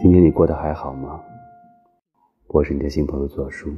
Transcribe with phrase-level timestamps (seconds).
[0.00, 1.20] 今天你过得还好吗？
[2.46, 3.68] 我是你的新朋友左叔。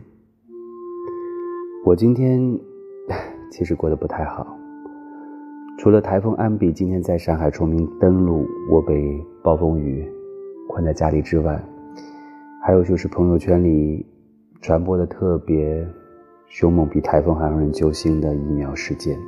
[1.83, 2.39] 我今天
[3.51, 4.47] 其实过得不太好，
[5.79, 10.07] 除了台风安比今天在上海崇明登陆，我被暴风雨
[10.69, 11.59] 困在家里之外，
[12.63, 14.05] 还有就是朋友圈里
[14.61, 15.83] 传播的特别
[16.49, 19.19] 凶猛、比台风还让人揪心的疫苗事件，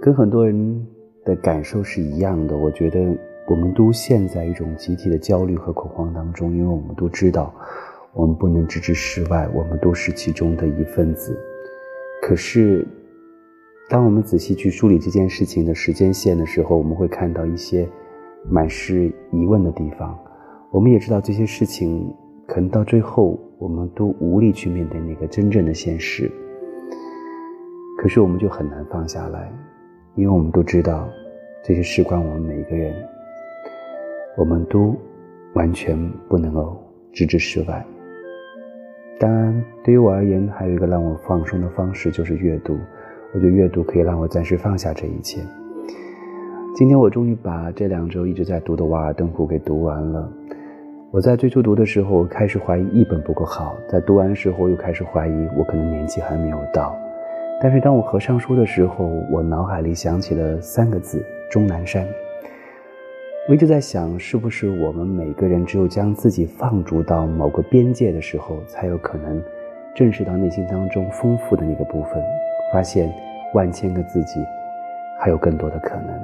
[0.00, 0.86] 跟很多人
[1.26, 2.56] 的感受是一样的。
[2.56, 3.14] 我觉得。
[3.46, 7.52] 我们都陷在一种集体的焦虑和恐慌当中，因为我们都知道，
[8.12, 11.38] 我们不能置之事外，我们都是其中的一份子。
[12.22, 12.86] 可是，
[13.88, 17.86] 当我们仔细去梳理这件事情的时间线的时候，我们会看到一些
[18.48, 20.16] 满是疑问的地方。
[20.70, 22.14] 我们也知道这些事情
[22.46, 26.30] 可能到最后，我们都无力去面对那个真正的现实。
[27.98, 29.52] 可是，我们就很难放下来，
[30.14, 31.08] 因为我们都知道，
[31.64, 32.94] 这些事关我们每一个人。
[34.36, 34.96] 我们都
[35.54, 36.76] 完全不能够
[37.12, 37.84] 置之事外。
[39.20, 42.76] 当然，对于我而言，还有一个让我放松的方式就是阅读。
[43.34, 45.40] 我觉得阅读可以让我暂时放下这一切。
[46.74, 50.28] 今天我终于把这两周一直在读的《瓦尔登湖》给读完了。
[51.10, 56.96] 我在最初读的时候开始怀疑译本不够好，在读完的时候又开始怀疑我可能年纪还没有到。
[57.60, 62.06] 但是当我合上书的时候，我脑海里想起了三个字：钟南山。
[63.52, 69.42] 我一直在想，是不是我们每个人只有将自己放逐到某个边界的时候，才有可能
[69.94, 72.12] 正视到内心当中丰富的那个部分，
[72.72, 73.12] 发现
[73.52, 74.40] 万千个自己，
[75.20, 76.18] 还有更多的可能。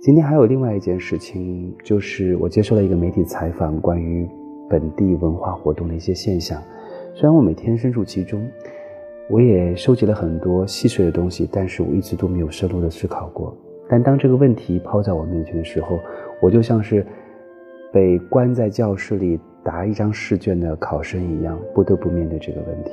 [0.00, 4.28] 今天还有另外一件事情，就是我接受了一个媒体采访，关于
[4.68, 6.62] 本地文化活动的一些现象。
[7.14, 8.46] 虽然我每天身处其中，
[9.30, 13.56] 我也收集了很多细碎的东西，但是我一直都没有深入的思考过。
[13.88, 15.98] 但当这个问题抛在我面前的时候，
[16.40, 17.06] 我就像是
[17.92, 22.92] 被关在教室里答一张试卷的考生一样，不得不面对这个问题。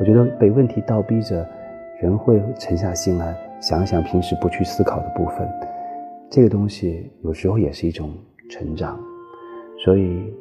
[0.00, 1.46] 我觉得被问题倒逼着，
[2.00, 5.48] 人会沉下心来想想平时不去思考的部分。
[6.30, 8.10] 这个东西有时候也是一种
[8.50, 8.98] 成长。
[9.84, 10.32] 所以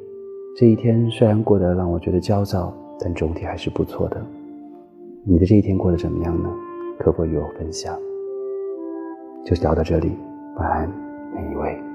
[0.55, 4.21] 这一天虽然过得让我觉得焦躁，但总体还是不错的。
[5.23, 6.49] 你的这一天过得怎么样呢？
[6.99, 7.95] 可否与我分享？
[9.47, 10.19] 就聊到这里，
[10.57, 10.89] 晚安，
[11.33, 11.86] 每一位。